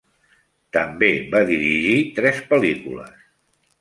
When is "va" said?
1.35-1.43